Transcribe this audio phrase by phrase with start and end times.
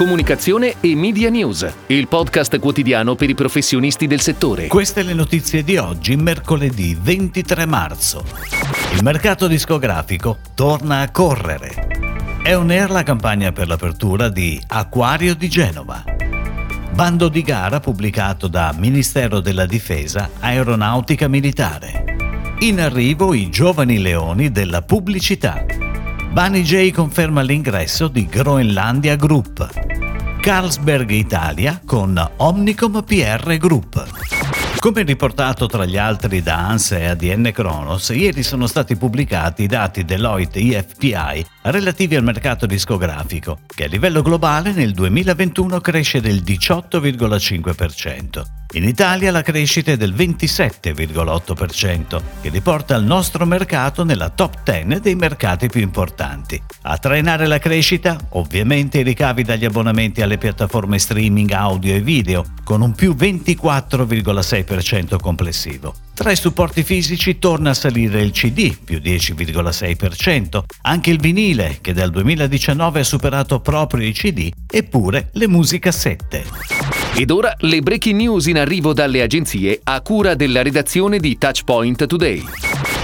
[0.00, 4.66] comunicazione e media news, il podcast quotidiano per i professionisti del settore.
[4.68, 8.24] Queste le notizie di oggi, mercoledì 23 marzo.
[8.94, 12.40] Il mercato discografico torna a correre.
[12.42, 16.02] È on air la campagna per l'apertura di Acquario di Genova.
[16.94, 22.56] Bando di gara pubblicato da Ministero della Difesa Aeronautica Militare.
[22.60, 25.62] In arrivo i giovani leoni della pubblicità.
[26.32, 29.89] Bunny J conferma l'ingresso di Groenlandia Group.
[30.40, 34.02] Carlsberg Italia con Omnicom PR Group.
[34.78, 39.66] Come riportato tra gli altri da ANSA e ADN Kronos, ieri sono stati pubblicati i
[39.66, 46.42] dati Deloitte IFPI relativi al mercato discografico, che a livello globale nel 2021 cresce del
[46.42, 48.59] 18,5%.
[48.72, 55.00] In Italia la crescita è del 27,8%, che riporta il nostro mercato nella top 10
[55.00, 56.62] dei mercati più importanti.
[56.82, 62.44] A trainare la crescita, ovviamente i ricavi dagli abbonamenti alle piattaforme streaming audio e video,
[62.62, 65.92] con un più 24,6% complessivo.
[66.14, 71.92] Tra i supporti fisici torna a salire il CD, più 10,6%, anche il vinile, che
[71.92, 76.99] dal 2019 ha superato proprio i CD, eppure le musicassette.
[77.14, 82.06] Ed ora le breaking news in arrivo dalle agenzie a cura della redazione di Touchpoint
[82.06, 82.44] Today.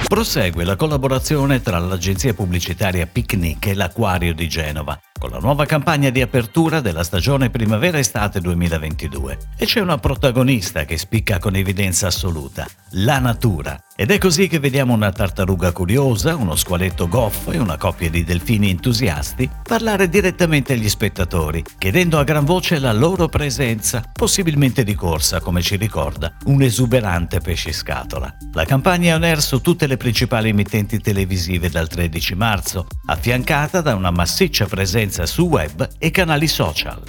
[0.06, 6.10] Prosegue la collaborazione tra l'agenzia pubblicitaria Picnic e l'Aquario di Genova con la nuova campagna
[6.10, 9.38] di apertura della stagione primavera-estate 2022.
[9.56, 13.85] E c'è una protagonista che spicca con evidenza assoluta, la natura.
[13.98, 18.24] Ed è così che vediamo una tartaruga curiosa, uno squaletto goffo e una coppia di
[18.24, 24.94] delfini entusiasti parlare direttamente agli spettatori, chiedendo a gran voce la loro presenza, possibilmente di
[24.94, 28.36] corsa, come ci ricorda un esuberante pesciscatola.
[28.52, 33.80] La campagna è on air su tutte le principali emittenti televisive dal 13 marzo, affiancata
[33.80, 37.02] da una massiccia presenza su web e canali social.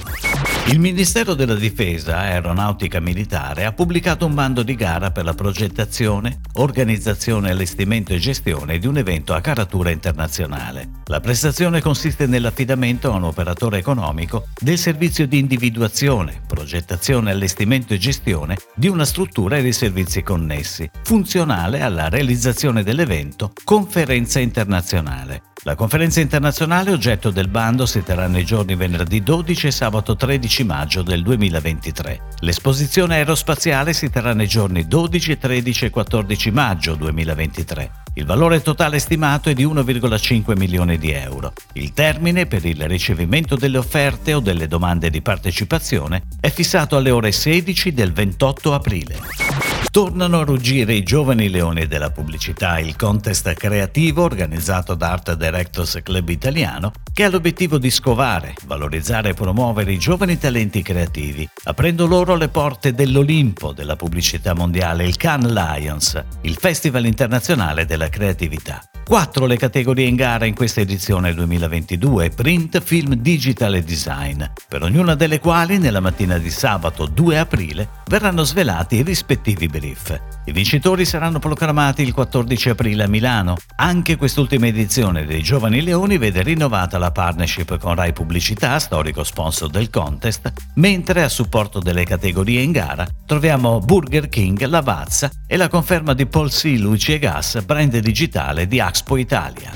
[0.69, 6.41] Il Ministero della Difesa Aeronautica Militare ha pubblicato un bando di gara per la progettazione,
[6.55, 10.89] organizzazione, allestimento e gestione di un evento a caratura internazionale.
[11.05, 17.97] La prestazione consiste nell'affidamento a un operatore economico del servizio di individuazione, progettazione, allestimento e
[17.97, 25.43] gestione di una struttura e dei servizi connessi, funzionale alla realizzazione dell'evento Conferenza internazionale.
[25.63, 30.63] La conferenza internazionale oggetto del bando si terrà nei giorni venerdì 12 e sabato 13
[30.63, 32.21] maggio del 2023.
[32.39, 37.91] L'esposizione aerospaziale si terrà nei giorni 12, 13 e 14 maggio 2023.
[38.13, 41.53] Il valore totale stimato è di 1,5 milioni di euro.
[41.73, 47.11] Il termine per il ricevimento delle offerte o delle domande di partecipazione è fissato alle
[47.11, 49.76] ore 16 del 28 aprile.
[49.97, 56.01] Tornano a ruggire i giovani leoni della pubblicità, il contest creativo organizzato da Art Directors
[56.03, 62.05] Club Italiano, che ha l'obiettivo di scovare, valorizzare e promuovere i giovani talenti creativi, aprendo
[62.05, 68.79] loro le porte dell'Olimpo della pubblicità mondiale, il Cannes Lions, il Festival internazionale della creatività.
[69.07, 74.83] Quattro le categorie in gara in questa edizione 2022, print, film, digital e design, per
[74.83, 80.19] ognuna delle quali nella mattina di sabato 2 aprile verranno svelati i rispettivi brief.
[80.43, 83.55] I vincitori saranno proclamati il 14 aprile a Milano.
[83.77, 89.69] Anche quest'ultima edizione dei Giovani Leoni vede rinnovata la partnership con Rai Pubblicità, storico sponsor
[89.69, 95.69] del contest, mentre a supporto delle categorie in gara troviamo Burger King, Lavazza e la
[95.69, 96.75] conferma di Paul C.
[96.77, 99.71] Luci e Gas, brand digitale di Axel Expo Italia.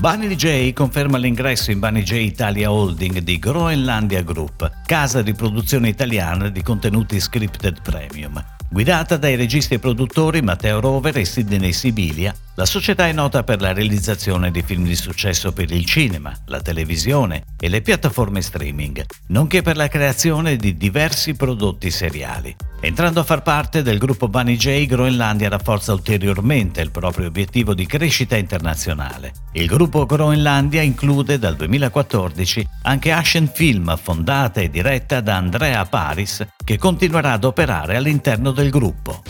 [0.00, 5.88] Bunny J conferma l'ingresso in Bunny J Italia Holding di Groenlandia Group, casa di produzione
[5.88, 8.44] italiana di contenuti scripted premium.
[8.68, 13.60] Guidata dai registi e produttori Matteo Rover e Sidney Sibilia, la società è nota per
[13.60, 19.04] la realizzazione di film di successo per il cinema, la televisione e le piattaforme streaming,
[19.28, 22.54] nonché per la creazione di diversi prodotti seriali.
[22.80, 27.86] Entrando a far parte del gruppo Bunny J, Groenlandia rafforza ulteriormente il proprio obiettivo di
[27.86, 29.32] crescita internazionale.
[29.52, 36.46] Il gruppo Groenlandia include dal 2014 anche Ashen Film, fondata e diretta da Andrea Paris,
[36.64, 39.22] che continuerà ad operare all'interno del gruppo.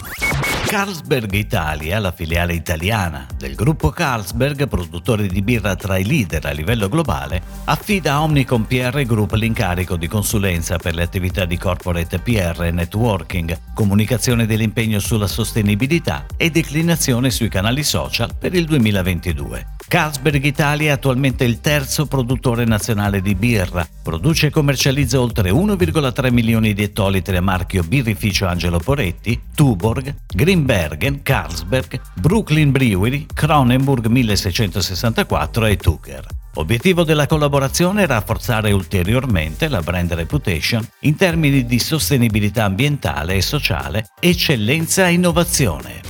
[0.70, 6.52] Carlsberg Italia, la filiale italiana del gruppo Carlsberg, produttore di birra tra i leader a
[6.52, 12.20] livello globale, affida a Omnicom PR Group l'incarico di consulenza per le attività di corporate
[12.20, 19.79] PR e networking, comunicazione dell'impegno sulla sostenibilità e declinazione sui canali social per il 2022.
[19.90, 26.32] Carlsberg Italia è attualmente il terzo produttore nazionale di birra, produce e commercializza oltre 1,3
[26.32, 35.66] milioni di ettolitri a marchio birrificio Angelo Poretti, Tuborg, Grimbergen, Carlsberg, Brooklyn Brewery, Cronenburg 1664
[35.66, 36.24] e Tucker.
[36.54, 43.42] Obiettivo della collaborazione è rafforzare ulteriormente la brand reputation in termini di sostenibilità ambientale e
[43.42, 46.09] sociale, eccellenza e innovazione.